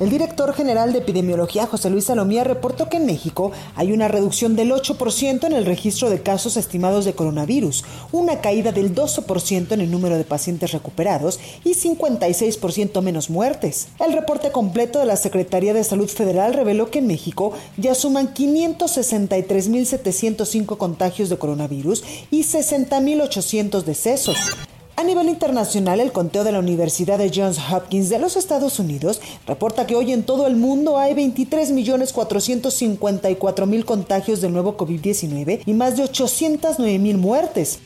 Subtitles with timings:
[0.00, 4.56] El director general de epidemiología, José Luis Salomía, reportó que en México hay una reducción
[4.56, 9.82] del 8% en el registro de casos estimados de coronavirus, una caída del 12% en
[9.82, 13.88] el número de pacientes recuperados y 56% menos muertes.
[13.98, 18.32] El reporte completo de la Secretaría de Salud Federal reveló que en México ya suman
[18.32, 24.38] 563.705 contagios de coronavirus y 60.800 decesos.
[25.00, 29.18] A nivel internacional, el conteo de la Universidad de Johns Hopkins de los Estados Unidos
[29.46, 35.96] reporta que hoy en todo el mundo hay 23.454.000 contagios del nuevo COVID-19 y más
[35.96, 37.78] de 809.000 muertes.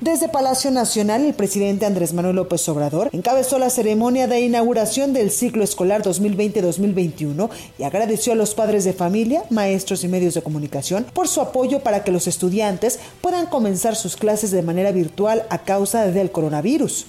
[0.00, 5.30] Desde Palacio Nacional, el presidente Andrés Manuel López Obrador encabezó la ceremonia de inauguración del
[5.30, 11.04] ciclo escolar 2020-2021 y agradeció a los padres de familia, maestros y medios de comunicación
[11.12, 15.58] por su apoyo para que los estudiantes puedan comenzar sus clases de manera virtual a
[15.58, 17.04] causa del coronavirus.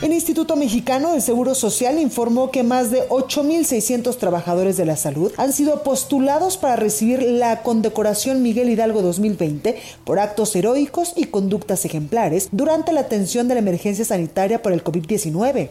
[0.00, 5.32] El Instituto Mexicano del Seguro Social informó que más de 8.600 trabajadores de la salud
[5.36, 11.84] han sido postulados para recibir la condecoración Miguel Hidalgo 2020 por actos heroicos y conductas
[11.84, 15.68] ejemplares durante la atención de la emergencia sanitaria por el COVID-19.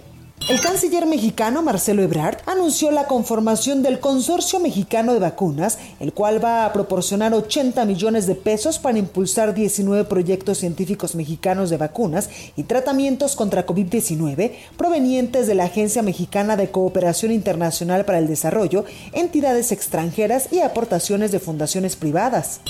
[0.49, 6.41] El canciller mexicano Marcelo Ebrard anunció la conformación del Consorcio Mexicano de Vacunas, el cual
[6.41, 12.29] va a proporcionar 80 millones de pesos para impulsar 19 proyectos científicos mexicanos de vacunas
[12.55, 18.85] y tratamientos contra COVID-19 provenientes de la Agencia Mexicana de Cooperación Internacional para el Desarrollo,
[19.11, 22.61] entidades extranjeras y aportaciones de fundaciones privadas.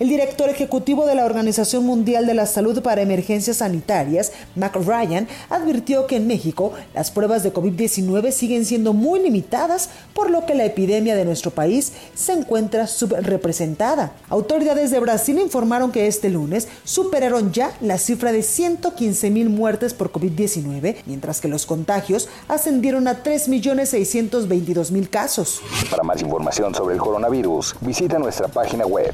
[0.00, 5.28] El director ejecutivo de la Organización Mundial de la Salud para Emergencias Sanitarias, Mac Ryan,
[5.50, 10.54] advirtió que en México las pruebas de COVID-19 siguen siendo muy limitadas, por lo que
[10.54, 14.14] la epidemia de nuestro país se encuentra subrepresentada.
[14.30, 19.92] Autoridades de Brasil informaron que este lunes superaron ya la cifra de 115 mil muertes
[19.92, 25.60] por COVID-19, mientras que los contagios ascendieron a 3.622.000 casos.
[25.90, 29.12] Para más información sobre el coronavirus, visita nuestra página web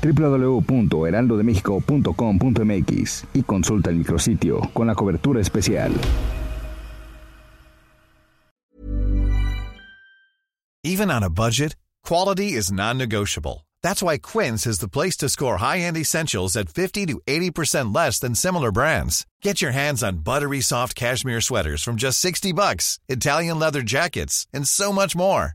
[0.82, 5.92] www.heraldodemexico.com.mx y consulta el micrositio con la cobertura especial.
[10.84, 13.66] Even on a budget, quality is non-negotiable.
[13.82, 18.20] That's why Quince is the place to score high-end essentials at 50 to 80% less
[18.20, 19.26] than similar brands.
[19.42, 24.46] Get your hands on buttery soft cashmere sweaters from just 60 bucks, Italian leather jackets,
[24.52, 25.54] and so much more.